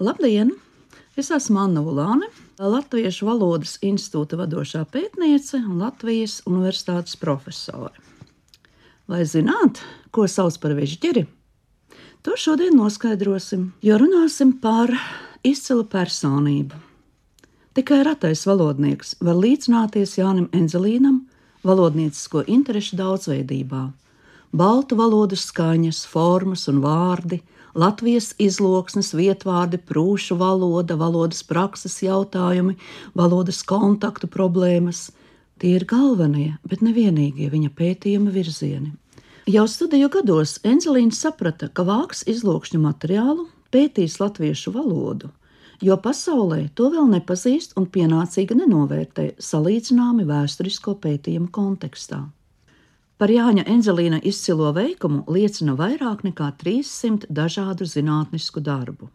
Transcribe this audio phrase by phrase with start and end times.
[0.00, 0.54] Labdien!
[1.12, 7.92] Es esmu Anna Ulāne, Latviešu valodas institūta vadošā pētniece un Latvijas universitātes profesore.
[9.04, 11.26] Vai zināt, ko sauc par vežģeri?
[12.24, 14.94] To šodien noskaidrosim, jo runāsim par
[15.44, 16.80] izcilu personību.
[17.76, 21.26] Tikai ratais valodnieks var līdzināties Jānim Enzelīnam
[21.60, 23.84] valodniecisko interešu daudzveidībā.
[24.56, 27.44] Baltu valodu skaņas, formas un vārdi,
[27.74, 32.74] Latvijas izloksnes, vietvārdi, prūšu valoda, valodas prakses jautājumi,
[33.14, 35.10] valodas kontaktu problēmas.
[35.60, 38.94] Tie ir galvenie, bet ne vienīgie viņa pētījuma virzieni.
[39.50, 45.30] Jau studiju gados Enzelīns saprata, ka vāks izlokšņu materiālu, pētīs latviešu valodu,
[45.82, 52.24] jo pasaulē to vēl nepazīst un pienācīgi nenovērtē salīdzināmi vēsturisko pētījumu kontekstā.
[53.20, 59.10] Par Jāņa Enzelīna izcilo veikumu liecina vairāk nekā 300 dažādu zinātnisku darbu.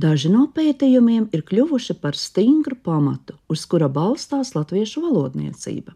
[0.00, 5.92] Daži no pētījumiem ir kļuvuši par stingru pamatu, uz kura balstās latviešu valodniecība.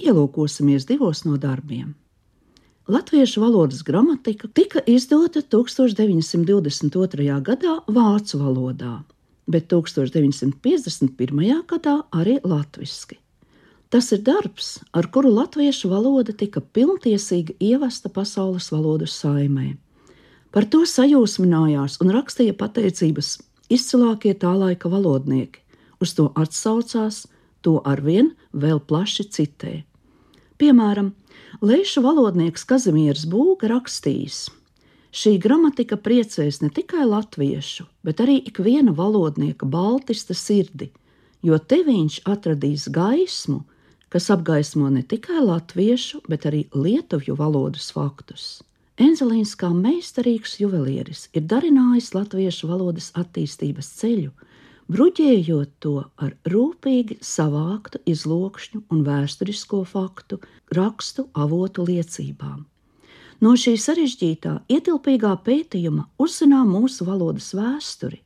[0.00, 1.92] Ielūkosimies divos no darbiem.
[2.88, 7.40] Latviešu valodas gramatika tika izdota 1922.
[7.50, 9.04] gadā vācu valodā,
[9.44, 11.62] bet 1951.
[11.68, 13.25] gadā arī latviešu.
[13.90, 19.76] Tas ir darbs, ar kuru latviešu valoda tika pilntiesīgi ievesta pasaules valodu saimē.
[20.50, 23.36] Par to sajūsminājās un rakstīja pateicības
[23.70, 25.62] izcilākie tā laika valodnieki,
[26.02, 27.26] uz to atsaucās,
[27.62, 29.76] to arvien vēl plaši citē.
[30.58, 31.12] Piemēram,
[31.64, 34.48] Leišu valodnieks Kazimieris Būga rakstījis:
[35.08, 40.90] Šī gramatika priecēs ne tikai latviešu, bet arī ikviena valodnieka baltista sirdi,
[41.40, 43.62] jo te viņš atradīs gaismu,
[44.16, 48.62] kas apgaismo ne tikai latviešu, bet arī lietuvju valodas faktus.
[48.96, 54.30] Enzelīns kā meistarīgs juvelieris ir darinājis latviešu valodas attīstības ceļu,
[54.88, 60.40] bruģējot to ar rūpīgi savāktu izlokšņu un vēsturisko faktu,
[60.72, 62.64] rakstu avotu liecībām.
[63.44, 68.22] No šī sarežģītā, ietilpīgā pētījuma uzzinām mūsu valodas vēsturi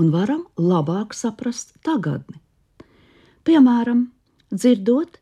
[0.00, 2.40] un varam labāk saprast tagadni.
[3.44, 4.06] Piemēram,
[4.48, 5.20] dzirdot,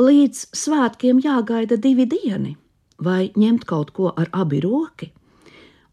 [0.00, 2.56] līdz svētkiem jāgaida divi dieni,
[3.00, 5.12] vai ņemt kaut ko ar abi roki.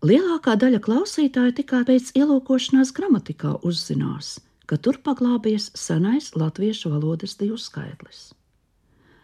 [0.04, 8.34] Lielākā daļa klausītāju tikai pēc ielūkošanās gramatikā uzzinās, ka tur paglābies senais latviešu valodas divskaitlis.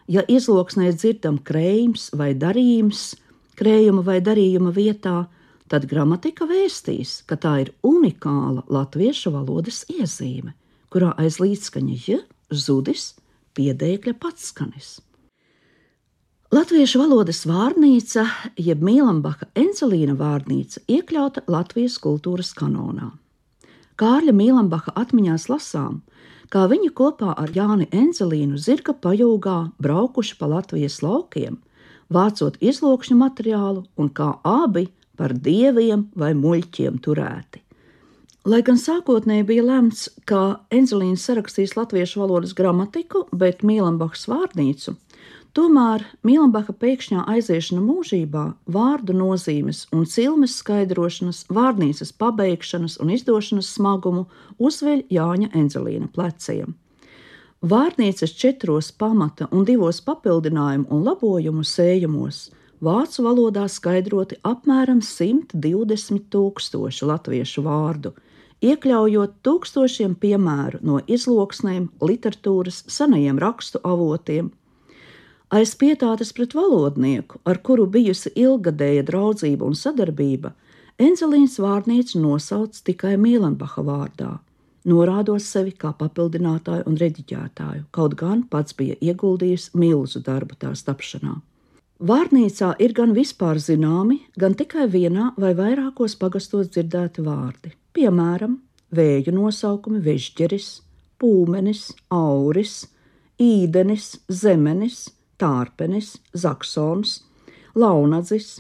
[0.09, 3.17] Ja izloksnē dzirdam krējums vai darījums,
[3.59, 5.28] krējuma vai darījuma vietā,
[5.69, 10.56] tad gramatika vēstīs, ka tā ir unikāla latviešu valodas iezīme,
[10.90, 13.11] kurā aiz līdzskaņa j zudis
[13.59, 14.97] piedēkļa patskanis.
[16.50, 18.24] Latviešu valodas vārnīca,
[18.58, 23.12] jeb Mīlambaka Encelīna vārnīca, iekļauta Latvijas kultūras kanonā.
[24.02, 26.00] Kārļa Mīlambaka atmiņās lasām,
[26.50, 31.59] kā viņi kopā ar Jāni Enzelīnu zirga pajūgā braukuši pa Latvijas laukiem,
[32.09, 34.88] vācot izlokšņu materiālu un kā abi
[35.20, 37.62] par dieviem vai muļķiem turēti.
[38.49, 44.95] Lai gan sākotnēji bija lemts, ka Enzelīns sarakstīs latviešu valodas gramatiku, bet Mīlambachs vārnīcu,
[45.53, 54.23] tomēr Mīlambacha pēkšņā aiziešana mūžībā, vārdu nozīmes un cilmes skaidrošanas, vārnīcas pabeigšanas un izdošanas smagumu
[54.57, 56.73] uzveļ Jāņa Enzelīna pleciem.
[57.61, 62.47] Vārnīcas četros pamata un divos papildinājumu un labojumu sējumos
[62.81, 68.16] vācu valodā skaidroti apmēram 120 tūkstoši latviešu vārdu–
[68.66, 74.52] iekļaujot tūkstošiem piemēru no izloksnēm, literatūras, senajiem rakstu avotiem.
[75.50, 80.53] Aiz pietātes pret valodnieku, ar kuru bijusi ilgadēja draudzība un sadarbība,
[81.00, 84.34] Enzelīns vārnīcu nosauc tikai Mīlenbacha vārdā,
[84.84, 91.38] norādot sevi kā papildinātāju un rediģētāju, kaut gan pats bija ieguldījis milzu darbu tās tapšanā.
[92.03, 98.59] Vārnīcā ir gan vispār zināmi, gan tikai vienā vai vairākos pagastos dzirdēti vārdi piemēram,
[98.96, 100.69] vēju nosaukumi Vežģeris,
[101.19, 102.85] Pūmenis, Auris,
[103.40, 105.08] Īdenis, Zemenis,
[105.40, 107.19] Tārpenis, Zaksons,
[107.79, 108.59] Launadzis,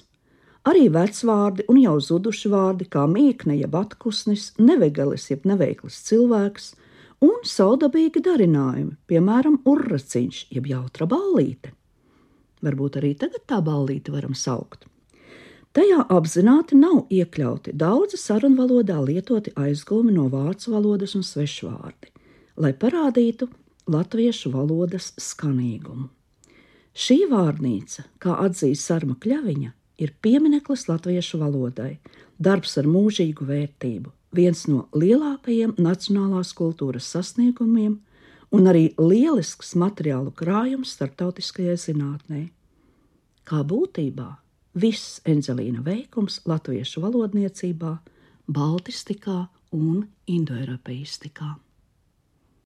[0.69, 6.73] arī vecvārdi un jau zuduši vārdi kā mīkne, jeb atkusnis, nevegalis, jeb neveikls cilvēks,
[7.25, 11.73] un saudabīgi darinājumi, piemēram, urraciņš, jeb jautra ballīte.
[12.63, 14.88] Varbūt arī tagad tā ballīte varam saukt.
[15.77, 22.09] Tajā apzināti nav iekļauti daudzi sarunvalodā lietoti aizgūmi no vācu valodas un svešvārdi,
[22.57, 23.45] lai parādītu
[23.89, 26.07] latviešu valodas skanīgumu.
[26.99, 29.69] Šī vārnīca, kā atzīst Sarma Kļaviņa,
[30.01, 31.99] ir piemineklis latviešu valodai,
[32.41, 37.99] darbs ar mūžīgu vērtību, viens no lielākajiem nacionālās kultūras sasniegumiem
[38.49, 42.47] un arī lielisks materiālu krājums starptautiskajai zinātnē.
[43.45, 44.31] Kā būtībā
[44.73, 47.95] viss Enzelīna veikums latviešu valodniecībā,
[48.49, 51.55] baltistikā un indoeiropeistikā.